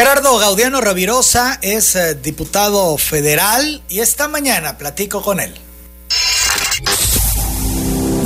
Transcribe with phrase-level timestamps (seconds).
[0.00, 5.52] Gerardo Gaudiano Ravirosa es eh, diputado federal y esta mañana platico con él.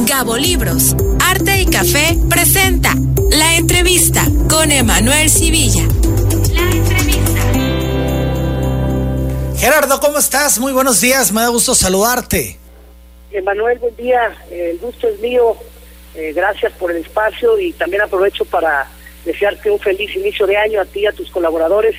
[0.07, 2.95] Gabo Libros, Arte y Café presenta
[3.33, 5.83] la entrevista con Emanuel Civilla.
[6.53, 7.41] La entrevista.
[9.59, 10.61] Gerardo, ¿cómo estás?
[10.61, 12.57] Muy buenos días, me da gusto saludarte.
[13.33, 15.57] Emanuel, buen día, el gusto es mío,
[16.15, 18.89] eh, gracias por el espacio y también aprovecho para
[19.25, 21.95] desearte un feliz inicio de año a ti, a tus colaboradores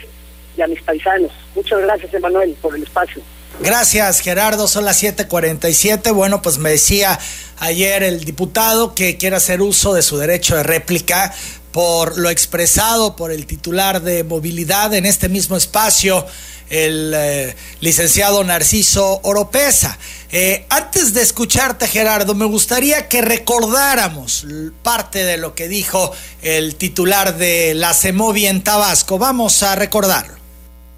[0.58, 1.32] y a mis paisanos.
[1.56, 3.22] Muchas gracias, Emanuel, por el espacio.
[3.62, 4.68] Gracias, Gerardo.
[4.68, 6.12] Son las 7:47.
[6.12, 7.18] Bueno, pues me decía
[7.60, 11.34] ayer el diputado que quiere hacer uso de su derecho de réplica
[11.72, 16.26] por lo expresado por el titular de movilidad en este mismo espacio,
[16.70, 19.98] el eh, licenciado Narciso Oropesa.
[20.32, 24.46] Eh, antes de escucharte, Gerardo, me gustaría que recordáramos
[24.84, 26.12] parte de lo que dijo
[26.42, 29.18] el titular de la CEMOVI en Tabasco.
[29.18, 30.36] Vamos a recordarlo.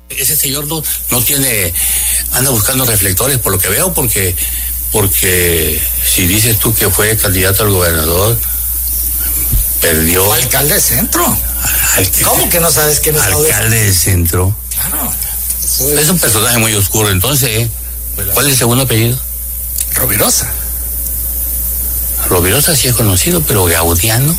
[0.10, 1.74] Ese señor no, no tiene,
[2.32, 4.36] anda buscando reflectores por lo que veo, porque,
[4.92, 8.40] porque si dices tú que fue candidato al gobernador,
[9.82, 10.32] perdió.
[10.34, 11.38] Alcalde de centro.
[12.24, 14.56] ¿Cómo que no sabes quién es Alcalde de centro.
[14.70, 15.14] Claro.
[15.80, 17.70] Es un personaje muy oscuro, entonces, ¿eh?
[18.34, 19.18] ¿cuál es el segundo apellido?
[19.94, 20.52] Rovirosa.
[22.30, 24.36] Rovirosa sí es conocido, pero Gaudiano,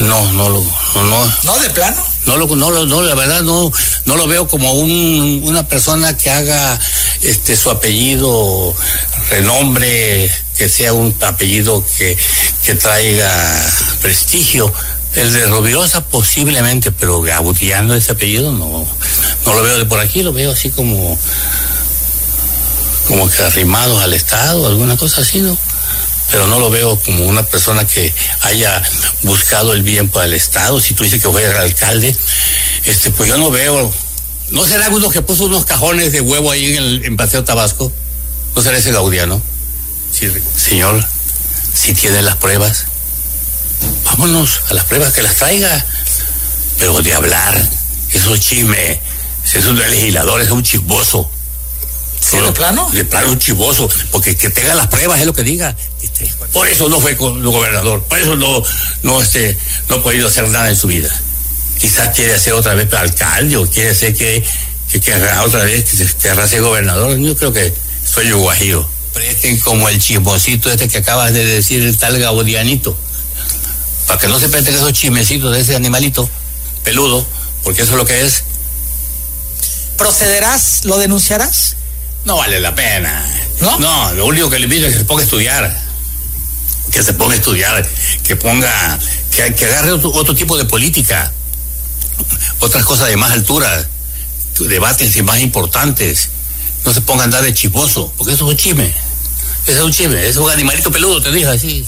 [0.00, 1.58] no, no lo, no, no.
[1.58, 2.04] de plano?
[2.26, 3.70] No lo, no, no, la verdad no,
[4.04, 6.78] no lo veo como un, una persona que haga
[7.22, 8.74] este su apellido
[9.30, 12.18] renombre, que sea un apellido que,
[12.64, 13.30] que traiga
[14.02, 14.72] prestigio.
[15.14, 18.86] El de Rovirosa posiblemente, pero Gaudiano ese apellido no,
[19.44, 21.18] no lo veo de por aquí, lo veo así como
[23.10, 25.58] como que arrimados al Estado, alguna cosa así, ¿no?
[26.30, 28.80] Pero no lo veo como una persona que haya
[29.22, 30.80] buscado el bien para el Estado.
[30.80, 32.16] Si tú dices que fue el alcalde,
[32.84, 33.92] este, pues yo no veo.
[34.50, 37.90] ¿No será uno que puso unos cajones de huevo ahí en, el, Paseo Tabasco?
[38.54, 39.42] ¿No será ese Gaudiano?
[40.12, 41.04] Sí, señor,
[41.74, 42.86] si tiene las pruebas,
[44.04, 45.84] vámonos a las pruebas que las traiga.
[46.78, 47.68] Pero de hablar,
[48.12, 49.00] eso chisme,
[49.52, 51.30] es un legislador, es un chismoso.
[52.20, 52.88] ¿Sí, de plano?
[52.92, 55.74] De plano un chivoso, porque que tenga las pruebas es lo que diga.
[56.02, 58.62] Este, por eso no fue con el gobernador, por eso no,
[59.02, 59.56] no, este,
[59.88, 61.08] no ha podido hacer nada en su vida.
[61.80, 64.44] Quizás quiere hacer otra vez alcalde o quiere hacer que,
[64.92, 67.18] que, otra vez que querrá ser gobernador.
[67.18, 67.72] Yo creo que
[68.04, 68.88] soy guajiro.
[69.14, 72.96] Presten como el chismosito este que acabas de decir, el tal Gaudianito.
[74.10, 76.28] Para que no se presten esos chismecitos de ese animalito
[76.82, 77.24] peludo,
[77.62, 78.42] porque eso es lo que es.
[79.96, 80.84] ¿Procederás?
[80.84, 81.76] ¿Lo denunciarás?
[82.24, 83.24] No vale la pena.
[83.60, 83.78] ¿No?
[83.78, 85.80] No, lo único que le pido es que se ponga a estudiar.
[86.90, 87.88] Que se ponga a estudiar,
[88.24, 88.98] que ponga,
[89.30, 91.30] que, que agarre otro, tipo de política,
[92.58, 93.88] otras cosas de más altura,
[94.58, 96.30] debates más importantes.
[96.84, 98.92] No se ponga a andar de chiposo, porque eso es un chisme.
[99.68, 101.86] Eso es un chisme, es un animalito peludo, te dije así.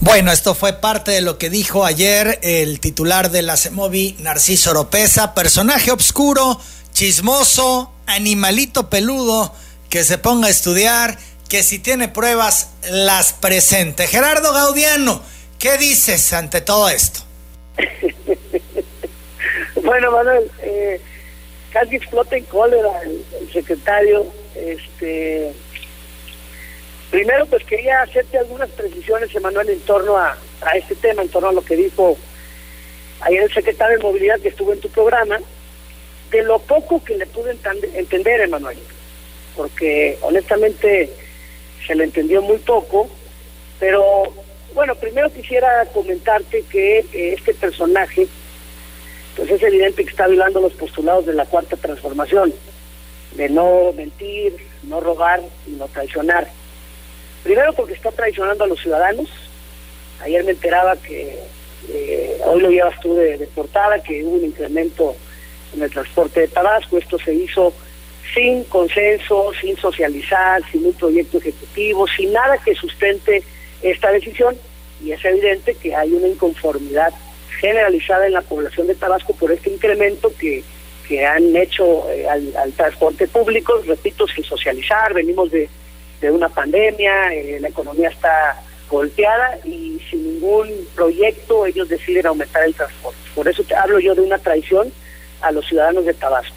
[0.00, 4.70] Bueno, esto fue parte de lo que dijo ayer el titular de la CEMOVI, Narciso
[4.70, 6.60] Oropesa, personaje obscuro,
[6.92, 9.52] chismoso, animalito peludo
[9.90, 14.06] que se ponga a estudiar, que si tiene pruebas las presente.
[14.06, 15.20] Gerardo Gaudiano,
[15.58, 17.20] ¿qué dices ante todo esto?
[19.82, 21.00] bueno, Manuel, eh,
[21.72, 24.26] casi explota en cólera el, secretario.
[24.54, 25.52] Este,
[27.18, 31.48] primero, pues quería hacerte algunas precisiones, Emanuel, en torno a, a este tema, en torno
[31.48, 32.16] a lo que dijo
[33.22, 35.40] ayer el secretario de Movilidad que estuvo en tu programa
[36.30, 37.56] de lo poco que le pude
[37.94, 38.78] entender, Emanuel,
[39.56, 41.10] porque honestamente
[41.84, 43.10] se le entendió muy poco,
[43.80, 44.32] pero
[44.72, 48.28] bueno, primero quisiera comentarte que eh, este personaje,
[49.34, 52.54] pues es evidente que está violando los postulados de la cuarta transformación,
[53.32, 54.54] de no mentir,
[54.84, 56.48] no robar y no traicionar.
[57.48, 59.26] Primero porque está traicionando a los ciudadanos.
[60.20, 61.34] Ayer me enteraba que
[61.88, 65.16] eh, hoy lo llevas tú de, portada, que hubo un incremento
[65.74, 66.98] en el transporte de Tabasco.
[66.98, 67.72] Esto se hizo
[68.34, 73.42] sin consenso, sin socializar, sin un proyecto ejecutivo, sin nada que sustente
[73.80, 74.54] esta decisión
[75.02, 77.14] y es evidente que hay una inconformidad
[77.60, 80.62] generalizada en la población de Tabasco por este incremento que,
[81.08, 85.70] que han hecho eh, al, transporte público, repito, sin socializar, venimos de,
[86.20, 92.64] de una pandemia, eh, la economía está golpeada y sin ningún proyecto ellos deciden aumentar
[92.64, 93.18] el transporte.
[93.34, 94.92] Por eso te hablo yo de una traición
[95.40, 96.54] a los ciudadanos de Tabasco.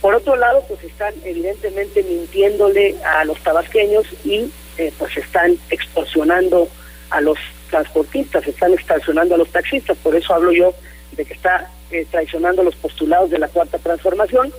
[0.00, 6.68] Por otro lado, pues están evidentemente mintiéndole a los tabasqueños y eh, pues están extorsionando
[7.10, 7.38] a los
[7.70, 10.74] transportistas, están extorsionando a los taxistas, por eso hablo yo
[11.12, 14.52] de que está eh, traicionando los postulados de la cuarta transformación.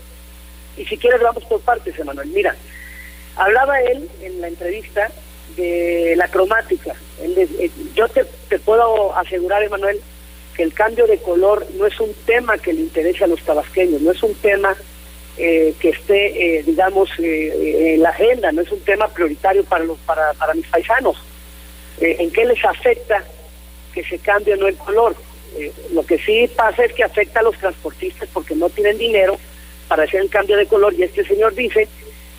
[0.77, 2.29] Y si quieres vamos por partes, Emanuel.
[2.29, 2.55] Mira,
[3.35, 5.11] hablaba él en la entrevista
[5.55, 6.95] de la cromática.
[7.21, 8.25] Eh, yo te,
[8.59, 10.01] puedo asegurar, Emanuel,
[10.55, 14.01] que el cambio de color no es un tema que le interese a los tabasqueños,
[14.01, 14.75] no es un tema
[15.37, 19.97] eh, que esté, eh, digamos, en la agenda, no es un tema prioritario para, los,
[19.99, 21.17] para, para mis paisanos.
[21.99, 23.23] ¿En qué les afecta
[23.93, 25.15] que se cambie o no el color?
[25.93, 29.39] lo que sí pasa es que afecta a los transportistas porque no tienen dinero
[29.87, 31.87] para hacer el cambio de color y este señor dice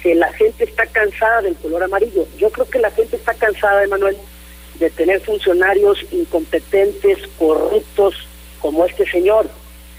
[0.06, 2.28] que la gente está cansada del color amarillo.
[2.38, 4.16] Yo creo que la gente está cansada, Emanuel,
[4.78, 8.14] de tener funcionarios incompetentes, corruptos,
[8.60, 9.48] como este señor.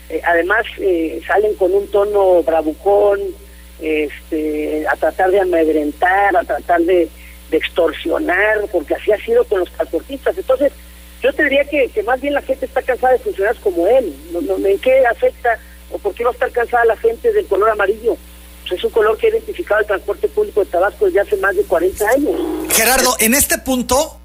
[0.09, 3.19] Eh, además, eh, salen con un tono bravucón,
[3.81, 7.09] este, a tratar de amedrentar, a tratar de,
[7.51, 10.37] extorsionar, porque así ha sido con los transportistas.
[10.37, 10.71] Entonces,
[11.21, 14.13] yo te diría que, que más bien la gente está cansada de funcionarios como él.
[14.65, 15.59] ¿En qué afecta
[15.91, 18.17] o por qué va a estar cansada la gente del color amarillo?
[18.67, 21.55] Pues es un color que ha identificado el transporte público de Tabasco desde hace más
[21.55, 22.35] de 40 años.
[22.73, 24.19] Gerardo, en este punto,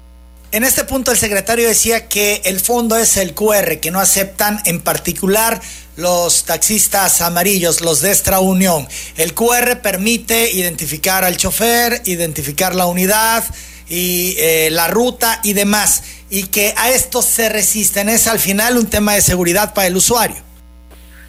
[0.51, 4.59] en este punto el secretario decía que el fondo es el QR, que no aceptan
[4.65, 5.61] en particular
[5.95, 8.87] los taxistas amarillos, los de Extra Unión.
[9.17, 13.43] El QR permite identificar al chofer, identificar la unidad
[13.87, 16.03] y eh, la ruta y demás.
[16.29, 18.09] Y que a esto se resisten.
[18.09, 20.52] Es al final un tema de seguridad para el usuario.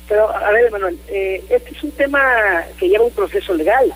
[0.08, 2.20] Pero, a ver, Manuel, eh, este es un tema
[2.78, 3.92] que lleva un proceso legal.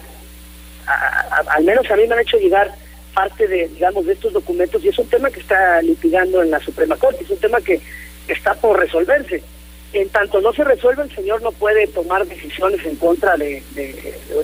[1.49, 2.73] al menos a mí me han hecho llegar
[3.13, 6.61] parte de, digamos, de estos documentos y es un tema que está litigando en la
[6.61, 7.81] Suprema Corte, es un tema que
[8.29, 9.43] está por resolverse.
[9.93, 13.63] En tanto no se resuelve, el señor no puede tomar decisiones en contra de,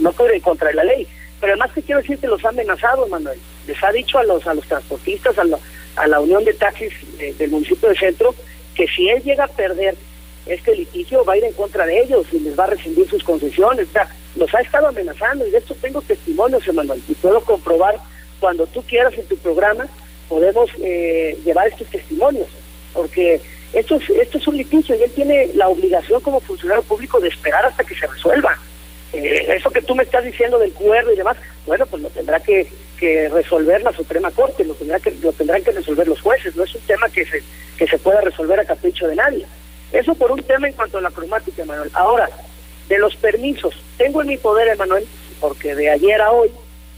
[0.00, 1.06] no puede contra la ley.
[1.40, 3.38] Pero además que quiero decir que los ha amenazado, Manuel.
[3.66, 5.58] Les ha dicho a los a los transportistas, a la,
[5.96, 8.34] a la Unión de Taxis eh, del municipio de Centro,
[8.74, 9.94] que si él llega a perder
[10.46, 13.22] este litigio va a ir en contra de ellos y les va a rescindir sus
[13.22, 13.88] concesiones.
[13.88, 17.96] O sea, los ha estado amenazando y de esto tengo testimonios, Emanuel, y puedo comprobar
[18.40, 19.86] cuando tú quieras en tu programa,
[20.28, 22.48] podemos eh, llevar estos testimonios,
[22.92, 23.40] porque
[23.72, 27.28] esto es, esto es un litigio y él tiene la obligación como funcionario público de
[27.28, 28.58] esperar hasta que se resuelva.
[29.14, 31.36] Eh, eso que tú me estás diciendo del cuerdo y demás,
[31.66, 32.66] bueno, pues lo tendrá que,
[32.98, 36.64] que resolver la Suprema Corte, lo, tendrá que, lo tendrán que resolver los jueces, no
[36.64, 37.42] es un tema que se,
[37.78, 39.46] que se pueda resolver a capricho de nadie.
[39.94, 41.90] Eso por un tema en cuanto a la cromática, Emanuel.
[41.94, 42.28] Ahora,
[42.88, 45.06] de los permisos, tengo en mi poder, Emanuel,
[45.40, 46.50] porque de ayer a hoy,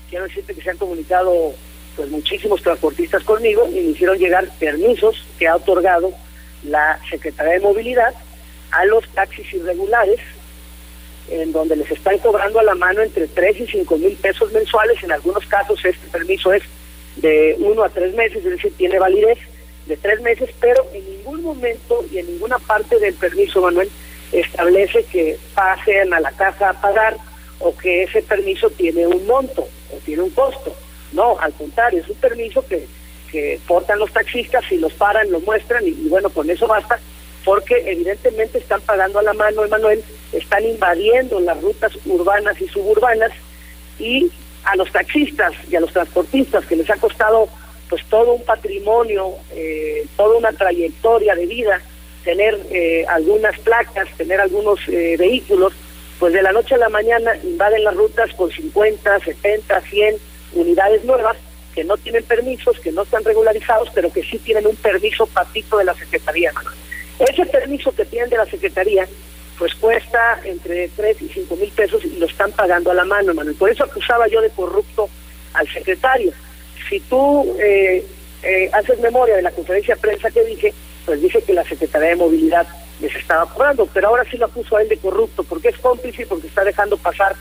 [0.09, 1.55] quiero decirte que se han comunicado
[1.95, 6.11] pues muchísimos transportistas conmigo y me hicieron llegar permisos que ha otorgado
[6.63, 8.15] la Secretaría de Movilidad
[8.71, 10.21] a los taxis irregulares,
[11.29, 15.03] en donde les están cobrando a la mano entre 3 y 5 mil pesos mensuales.
[15.03, 16.63] En algunos casos este permiso es
[17.17, 19.39] de uno a tres meses, es decir, tiene validez
[19.87, 23.91] de tres meses, pero en ningún momento y en ninguna parte del permiso, Manuel,
[24.33, 27.17] establece que pasen a la casa a pagar
[27.61, 29.63] o que ese permiso tiene un monto
[29.93, 30.75] o tiene un costo.
[31.13, 32.87] No, al contrario, es un permiso que,
[33.31, 36.99] que portan los taxistas y los paran, lo muestran y, bueno, con eso basta,
[37.45, 40.03] porque evidentemente están pagando a la mano, Emanuel,
[40.33, 43.31] están invadiendo las rutas urbanas y suburbanas
[43.99, 44.31] y
[44.65, 47.49] a los taxistas y a los transportistas que les ha costado
[47.89, 51.81] pues todo un patrimonio, eh, toda una trayectoria de vida,
[52.25, 55.73] tener eh, algunas placas, tener algunos eh, vehículos,
[56.19, 60.17] pues de la noche a la mañana invaden las rutas con 50, 70, 100
[60.55, 61.37] unidades nuevas
[61.75, 65.77] que no tienen permisos, que no están regularizados, pero que sí tienen un permiso patito
[65.79, 66.51] de la Secretaría.
[67.19, 69.07] Ese permiso que tienen de la Secretaría,
[69.59, 73.33] pues cuesta entre 3 y 5 mil pesos y lo están pagando a la mano.
[73.49, 75.09] Y por eso acusaba yo de corrupto
[75.53, 76.33] al secretario
[76.89, 78.05] si tú eh,
[78.43, 80.75] eh, haces memoria de la conferencia de prensa que dije,
[81.05, 82.67] pues dije que la Secretaría de Movilidad
[83.01, 86.23] les estaba cobrando, pero ahora sí lo acuso a él de corrupto, porque es cómplice
[86.23, 87.35] y porque está dejando pasar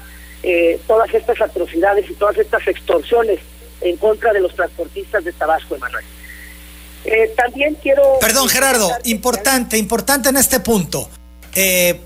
[0.43, 3.39] eh, todas estas atrocidades y todas estas extorsiones
[3.81, 6.05] en contra de los transportistas de Tabasco, Emanuel.
[7.35, 8.17] también quiero...
[8.19, 11.09] Perdón, Gerardo, importante, importante en este punto.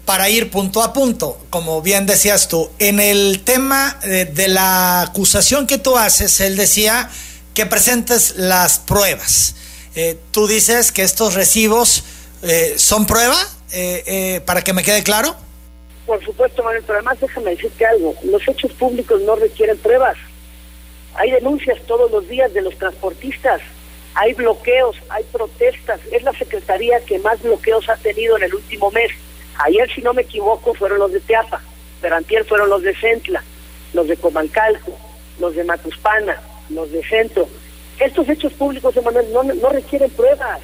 [0.05, 5.65] para ir punto a punto, como bien decías tú, en el tema de la acusación
[5.67, 7.09] que tú haces, él decía
[7.59, 9.53] que presentes las pruebas.
[9.93, 12.05] Eh, tú dices que estos recibos
[12.41, 13.35] eh, son prueba,
[13.73, 15.35] eh, para que me quede claro.
[16.05, 20.15] Por supuesto, Manuel, pero además déjame decirte algo, los hechos públicos no requieren pruebas.
[21.15, 23.59] Hay denuncias todos los días de los transportistas,
[24.13, 28.89] hay bloqueos, hay protestas, es la Secretaría que más bloqueos ha tenido en el último
[28.91, 29.11] mes.
[29.57, 31.61] Ayer, si no me equivoco, fueron los de Teapa,
[31.99, 33.43] pero antier fueron los de Centla,
[33.91, 34.97] los de Comancalco,
[35.41, 37.47] los de Macuspana, los de centro.
[37.99, 40.61] Estos hechos públicos, Emanuel, no, requieren pruebas.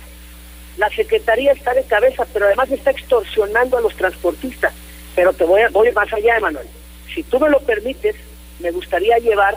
[0.78, 4.74] la Secretaría está de cabeza, pero además está extorsionando a los transportistas.
[5.16, 6.68] Pero te voy, a, voy más allá, Emanuel.
[7.14, 8.16] Si tú me lo permites,
[8.60, 9.56] me gustaría llevar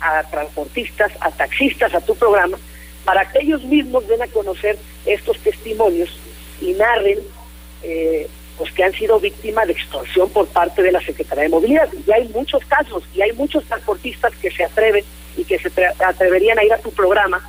[0.00, 2.58] a transportistas, a taxistas a tu programa,
[3.04, 6.18] para que ellos mismos den a conocer estos testimonios
[6.60, 7.18] y narren
[7.82, 11.88] eh, pues que han sido víctimas de extorsión por parte de la Secretaría de Movilidad.
[12.06, 15.04] Y hay muchos casos, y hay muchos transportistas que se atreven
[15.42, 15.70] y que se
[16.04, 17.40] atreverían a ir a tu programa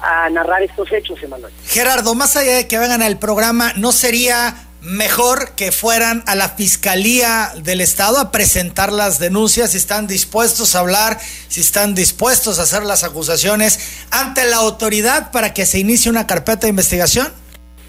[0.00, 1.52] a narrar estos hechos, Emanuel.
[1.66, 6.50] Gerardo, más allá de que vengan al programa, ¿no sería mejor que fueran a la
[6.50, 12.58] Fiscalía del Estado a presentar las denuncias, si están dispuestos a hablar, si están dispuestos
[12.58, 17.28] a hacer las acusaciones ante la autoridad para que se inicie una carpeta de investigación?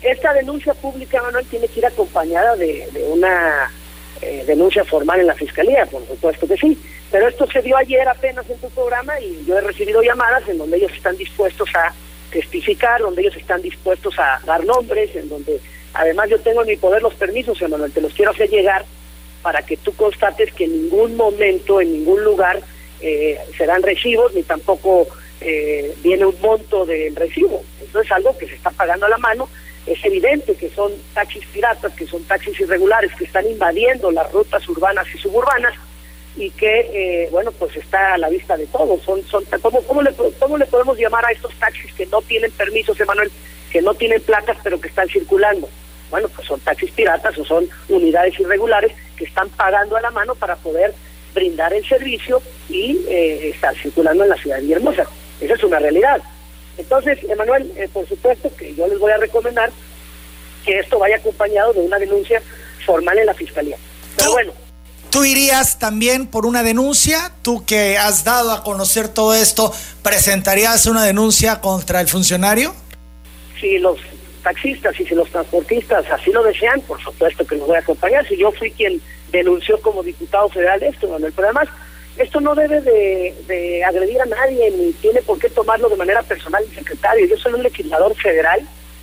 [0.01, 3.71] Esta denuncia pública, Manuel, tiene que ir acompañada de, una
[4.21, 6.77] eh, denuncia formal en la Fiscalía, por supuesto que sí.
[7.11, 10.57] Pero esto se dio ayer apenas en tu programa y yo he recibido llamadas en
[10.57, 11.93] donde ellos están dispuestos a
[12.31, 15.59] testificar, donde ellos están dispuestos a dar nombres, en donde
[15.93, 18.85] además yo tengo en mi poder los permisos, en donde te los quiero hacer llegar
[19.41, 22.61] para que tú constates que en ningún momento, en ningún lugar
[23.01, 25.07] eh, serán recibos, ni tampoco
[25.41, 27.61] eh, viene un monto del recibo.
[27.85, 29.49] Eso es algo que se está pagando a la mano.
[29.85, 34.67] Es evidente que son taxis piratas, que son taxis irregulares, que están invadiendo las rutas
[34.69, 35.73] urbanas y suburbanas
[36.35, 39.01] y que, eh, bueno, pues está a la vista de todos.
[39.03, 42.51] Son, son, ¿cómo, cómo, le, ¿Cómo le podemos llamar a estos taxis que no tienen
[42.51, 43.31] permisos, Emanuel,
[43.71, 45.69] que no tienen placas, pero que están circulando?
[46.09, 50.35] Bueno, pues son taxis piratas o son unidades irregulares que están pagando a la mano
[50.35, 50.93] para poder
[51.33, 55.05] brindar el servicio y eh, estar circulando en la ciudad de Villahermosa.
[55.39, 56.21] Esa es una realidad.
[56.77, 59.71] Entonces, Emanuel, eh, por supuesto que yo les voy a recomendar
[60.65, 62.41] que esto vaya acompañado de una denuncia
[62.85, 63.77] formal en la Fiscalía.
[64.17, 64.53] Pero bueno,
[65.11, 67.33] ¿Tú irías también por una denuncia?
[67.41, 72.73] ¿Tú que has dado a conocer todo esto, presentarías una denuncia contra el funcionario?
[73.59, 73.99] Si los
[74.41, 78.25] taxistas y si los transportistas así lo desean, por supuesto que los voy a acompañar.
[78.25, 79.01] Si yo fui quien
[79.33, 81.67] denunció como diputado federal esto, Manuel, pero además
[82.15, 86.63] esto no debe de, agredir a nadie ni tiene por qué tomarlo de manera personal
[86.63, 87.27] el secretario.
[87.27, 88.61] Yo soy un legislador federal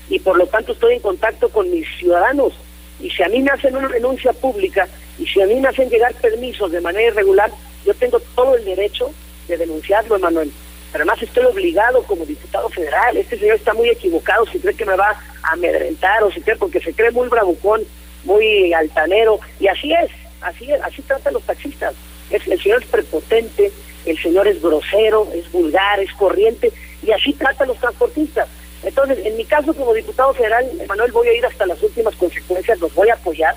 [0.09, 2.55] y por lo tanto estoy en contacto con mis ciudadanos.
[2.99, 4.89] Y si a mí me hacen una denuncia pública
[5.19, 7.51] y si a mí me hacen llegar permisos de manera irregular,
[7.85, 9.11] yo tengo todo el derecho
[9.49, 10.53] de denunciarlo, Emanuel.
[10.95, 13.17] Además estoy obligado como diputado federal.
[13.17, 16.57] Este señor está muy equivocado si cree que me va a amedrentar o si cree,
[16.57, 17.83] porque se cree muy bravucón,
[18.25, 19.41] muy altanero.
[19.61, 20.11] Y así es,
[20.41, 21.95] así es, así tratan los taxistas.
[22.31, 23.73] Es, el señor es prepotente,
[24.07, 26.73] el señor es grosero, es vulgar, es corriente,
[27.03, 28.49] y así tratan los transportistas.
[28.83, 32.79] Entonces, en mi caso como diputado federal, Emanuel, voy a ir hasta las últimas consecuencias,
[32.79, 33.57] los voy a apoyar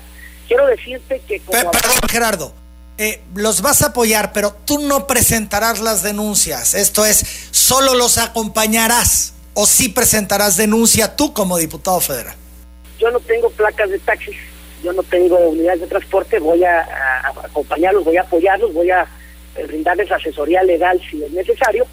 [0.84, 1.40] decirte que...
[1.40, 1.72] perdón,
[2.10, 2.52] Gerardo.
[2.98, 6.74] Eh, los vas a apoyar, pero tú no presentarás las denuncias.
[6.74, 12.34] Esto es, solo los acompañarás o sí presentarás denuncia tú como diputado federal.
[12.98, 14.36] Yo no tengo placas de taxis,
[14.82, 16.86] yo no tengo unidades de transporte, voy a,
[17.42, 19.06] acompañarlos, voy a apoyarlos, voy a
[19.56, 21.86] eh, brindarles asesoría legal si es necesario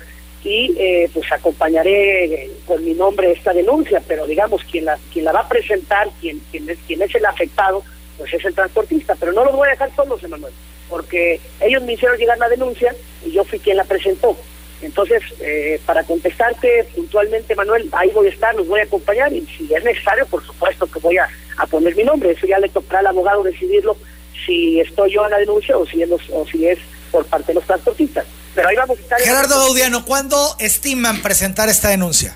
[0.44, 5.32] y eh, pues acompañaré con mi nombre esta denuncia, pero digamos quien la quien la
[5.32, 7.84] va a presentar, quien quien es quien es el afectado,
[8.20, 10.54] pues es el transportista, pero no los voy a dejar solos, Emanuel,
[10.90, 12.94] porque ellos me hicieron llegar la denuncia
[13.26, 14.38] y yo fui quien la presentó.
[14.82, 19.46] Entonces, eh, para contestarte puntualmente, Manuel, ahí voy a estar, los voy a acompañar y
[19.46, 21.28] si es necesario, por supuesto que voy a,
[21.70, 22.32] poner mi nombre.
[22.32, 23.98] Eso ya le tocará al abogado decidirlo
[24.46, 26.80] si estoy yo en la denuncia o si es, o si es
[27.12, 28.26] por parte de los transportistas.
[28.56, 29.20] Pero ahí vamos a estar.
[29.20, 32.34] Gerardo Gaudiano, ¿cuándo estiman presentar esta denuncia?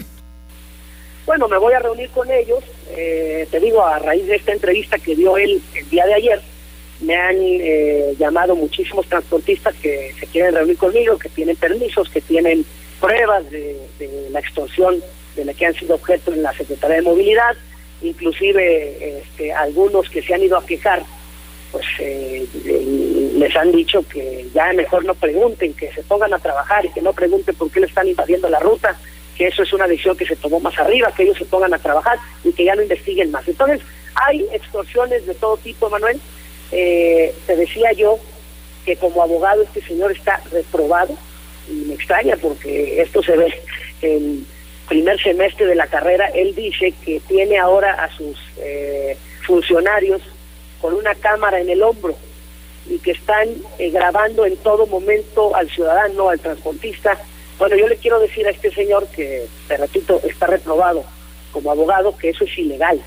[1.25, 4.98] Bueno, me voy a reunir con ellos, eh, te digo, a raíz de esta entrevista
[5.00, 6.42] que dio él el día de ayer,
[7.00, 12.22] me han eh, llamado muchísimos transportistas que se quieren reunir conmigo, que tienen permisos, que
[12.22, 12.65] tienen
[13.00, 13.77] pruebas de,
[14.32, 15.01] la extorsión
[15.36, 17.56] de la que han sido objeto en la Secretaría de Movilidad,
[18.01, 21.03] inclusive este, algunos que se han ido a quejar,
[21.72, 22.46] pues eh,
[23.36, 27.01] les han dicho que ya mejor no pregunten, que se pongan a trabajar y que
[27.01, 28.98] no pregunten por qué le están invadiendo la ruta,
[29.38, 31.80] que eso es una decisión que se tomó más arriba, que ellos se pongan a
[31.80, 33.48] trabajar y que ya no investiguen más.
[33.48, 33.82] Entonces,
[34.16, 36.20] hay extorsiones de todo tipo, Manuel.
[36.72, 38.18] Eh, te decía yo
[38.86, 41.16] que como abogado este señor está reprobado
[41.70, 43.54] y me extraña porque esto se ve
[44.02, 44.46] en
[44.88, 46.28] primer semestre de la carrera.
[46.34, 50.22] Él dice que tiene ahora a sus eh, funcionarios
[50.82, 52.16] con una cámara en el hombro
[52.88, 53.48] y que están
[53.80, 57.18] eh, grabando en todo momento al ciudadano, al transportista,
[57.58, 61.04] bueno, yo le quiero decir a este señor que, te repito, está reprobado
[61.52, 63.00] como abogado que eso es ilegal,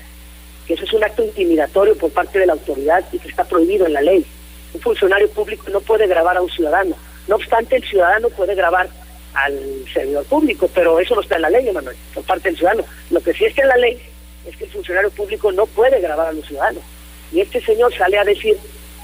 [0.65, 3.85] que eso es un acto intimidatorio por parte de la autoridad y que está prohibido
[3.85, 4.25] en la ley.
[4.73, 6.95] Un funcionario público no puede grabar a un ciudadano.
[7.27, 8.89] No obstante, el ciudadano puede grabar
[9.33, 12.83] al servidor público, pero eso no está en la ley, Manuel, por parte del ciudadano.
[13.11, 14.01] Lo que sí está en la ley
[14.45, 16.83] es que el funcionario público no puede grabar a los ciudadanos.
[17.31, 18.57] Y este señor sale a decir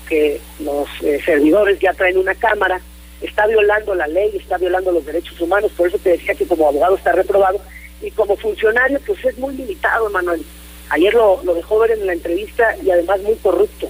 [0.07, 2.81] que los eh, servidores ya traen una cámara,
[3.23, 6.67] está violando la ley, está violando los derechos humanos, por eso te decía que como
[6.67, 7.59] abogado está reprobado,
[8.01, 10.43] y como funcionario pues es muy limitado, Manuel.
[10.89, 13.89] Ayer lo, lo dejó ver en la entrevista y además muy corrupto.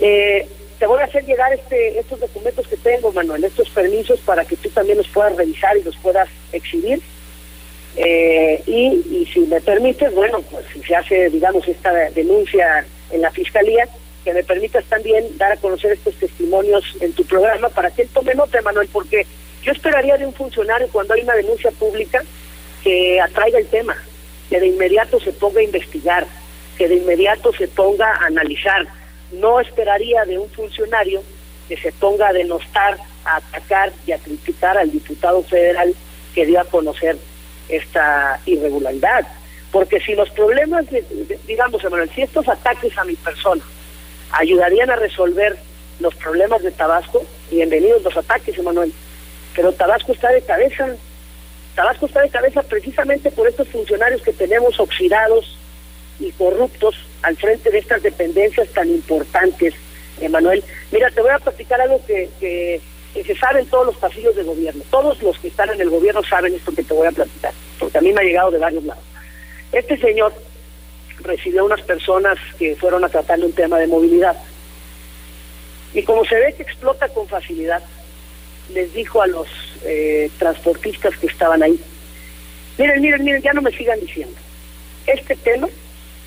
[0.00, 0.46] Eh,
[0.78, 4.56] te voy a hacer llegar este, estos documentos que tengo, Manuel, estos permisos para que
[4.56, 7.00] tú también los puedas revisar y los puedas exhibir.
[7.96, 13.30] Eh, y, si me permites, bueno, pues si se hace, digamos, esta denuncia en la
[13.32, 13.88] fiscalía,
[14.24, 18.08] que me permitas también dar a conocer estos testimonios en tu programa para que él
[18.12, 19.26] tome nota, Manuel, porque
[19.62, 22.22] yo esperaría de un funcionario cuando hay una denuncia pública
[22.82, 23.96] que atraiga el tema,
[24.50, 26.26] que de inmediato se ponga a investigar,
[26.76, 28.86] que de inmediato se ponga a analizar
[29.32, 31.22] no esperaría de un funcionario
[31.68, 35.94] que se ponga a denostar, a atacar y a criticar al diputado federal
[36.34, 37.18] que dio a conocer
[37.68, 39.26] esta irregularidad.
[39.70, 40.86] Porque si los problemas,
[41.46, 43.62] digamos, Emanuel, si estos ataques a mi persona
[44.32, 45.56] ayudarían a resolver
[46.00, 48.92] los problemas de Tabasco, bienvenidos los ataques, Emanuel,
[49.54, 50.86] pero Tabasco está de cabeza.
[51.74, 55.56] Tabasco está de cabeza precisamente por estos funcionarios que tenemos oxidados
[56.20, 59.74] y corruptos al frente de estas dependencias tan importantes,
[60.20, 60.62] Emanuel.
[60.90, 62.80] Mira, te voy a platicar algo que, que,
[63.24, 64.84] se sabe en todos los pasillos de gobierno.
[64.90, 67.98] Todos los que están en el gobierno saben esto que te voy a platicar, porque
[67.98, 69.02] a mí me ha llegado de varios lados.
[69.72, 70.32] Este señor
[71.20, 74.36] recibió unas personas que fueron a tratarle un tema de movilidad.
[75.94, 77.82] Y como se ve que explota con facilidad,
[78.72, 79.48] les dijo a los
[79.84, 81.80] eh, transportistas que estaban ahí,
[82.76, 84.36] miren, miren, miren, ya no me sigan diciendo.
[85.06, 85.68] Este tema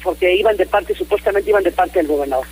[0.01, 2.45] porque iban de parte, supuestamente iban de parte del gobernador.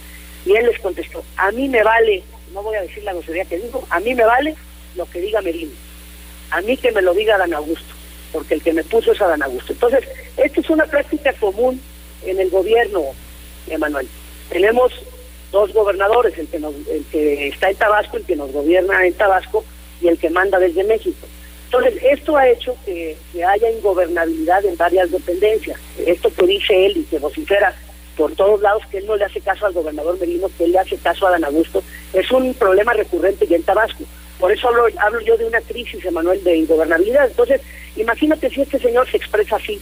[0.45, 3.57] Y él les contestó, a mí me vale, no voy a decir la grosería que
[3.57, 4.55] dijo, a mí me vale
[4.95, 5.71] lo que diga Merino,
[6.51, 7.93] a mí que me lo diga Dan Augusto,
[8.31, 9.73] porque el que me puso es a Dan Augusto.
[9.73, 11.81] Entonces, esto es una práctica común
[12.25, 13.03] en el gobierno,
[13.67, 14.07] Emanuel.
[14.49, 14.91] Tenemos
[15.51, 19.63] dos gobernadores, el que, el que está en Tabasco, el que nos gobierna en Tabasco
[20.01, 21.27] y el que manda desde México.
[21.71, 23.15] Entonces, esto ha hecho que,
[23.45, 25.79] haya ingobernabilidad en varias dependencias.
[26.03, 27.75] Esto que dice él y que vocifera
[28.17, 30.79] por todos lados que él no le hace caso al gobernador Merino, que él le
[30.79, 34.03] hace caso a Dan Augusto, es un problema recurrente ya en Tabasco.
[34.39, 37.27] Por eso hablo, hablo yo de una crisis, Emanuel, de ingobernabilidad.
[37.27, 37.61] Entonces,
[37.95, 39.79] imagínate si este señor se expresa así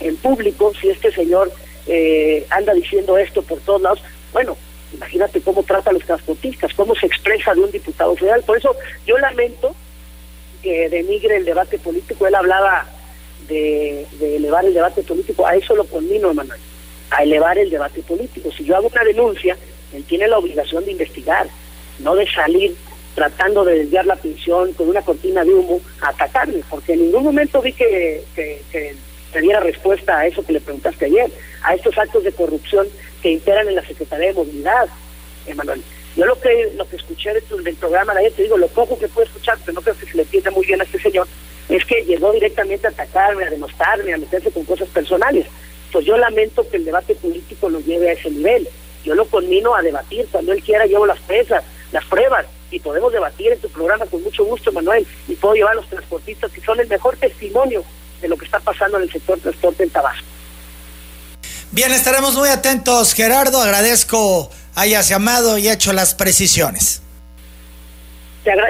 [0.00, 1.50] en público, si este señor
[1.86, 4.02] eh, anda diciendo esto por todos lados.
[4.32, 4.56] Bueno,
[4.92, 8.42] imagínate cómo trata a los transportistas, cómo se expresa de un diputado federal.
[8.44, 8.74] Por eso
[9.06, 9.74] yo lamento
[10.62, 12.86] que denigre el debate político, él hablaba
[13.48, 16.60] de, elevar el debate político, a eso lo conmino, Emanuel,
[17.10, 18.50] a elevar el debate político.
[18.50, 19.56] Si yo hago una denuncia,
[19.92, 21.46] él tiene la obligación de investigar,
[21.98, 22.74] no de salir
[23.14, 27.22] tratando de desviar la atención con una cortina de humo a atacarme, porque en ningún
[27.24, 28.96] momento vi que, que
[29.34, 31.28] te diera respuesta a eso que le preguntaste ayer,
[31.62, 32.86] a estos actos de corrupción
[33.20, 34.88] que imperan en la Secretaría de Movilidad,
[35.44, 35.82] Emanuel.
[36.16, 39.08] Yo lo que lo que escuché del programa de ayer, te digo, lo poco que
[39.08, 41.26] puedo escuchar, pero no creo que se le entienda muy bien a este señor,
[41.68, 45.46] es que llegó directamente a atacarme, a demostrarme, a meterse con cosas personales.
[45.90, 48.68] Pues yo lamento que el debate político lo lleve a ese nivel.
[49.04, 53.12] Yo lo conmino a debatir, cuando él quiera llevo las pesas, las pruebas, y podemos
[53.12, 56.60] debatir en tu programa con mucho gusto, Manuel, y puedo llevar a los transportistas que
[56.60, 57.84] son el mejor testimonio
[58.24, 60.26] de lo que está pasando en el sector transporte en Tabasco.
[61.70, 63.60] Bien, estaremos muy atentos, Gerardo.
[63.60, 67.02] Agradezco hayas llamado y hecho las precisiones.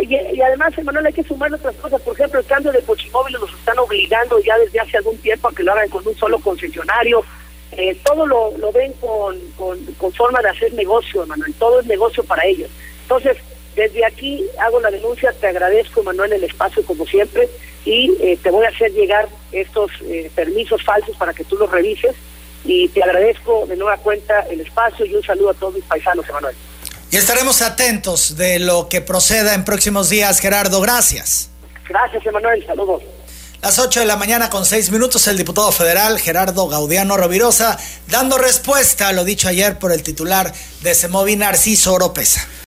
[0.02, 2.00] Y, además, Emanuel, hay que sumar otras cosas.
[2.02, 5.52] Por ejemplo, el cambio de cochimóviles nos están obligando ya desde hace algún tiempo a
[5.52, 7.24] que lo hagan con un solo concesionario.
[7.72, 11.54] Eh, todo lo, lo ven con, con, forma de hacer negocio, Emanuel.
[11.54, 12.70] Todo es negocio para ellos.
[13.02, 13.36] Entonces,
[13.74, 17.48] desde aquí hago la denuncia, te agradezco, Manuel, el espacio como siempre,
[17.84, 21.70] y eh, te voy a hacer llegar estos eh, permisos falsos para que tú los
[21.70, 22.14] revises
[22.64, 26.28] y te agradezco de nueva cuenta el espacio y un saludo a todos mis paisanos,
[26.28, 26.56] Emanuel.
[27.10, 30.80] Y estaremos atentos de lo que proceda en próximos días, Gerardo.
[30.80, 31.50] Gracias.
[31.88, 32.64] Gracias, Emanuel.
[32.66, 33.02] Saludos.
[33.64, 38.36] Las 8 de la mañana con 6 minutos, el diputado federal Gerardo Gaudiano Rovirosa dando
[38.36, 42.46] respuesta a lo dicho ayer por el titular de Semovi, Narciso Oropesa.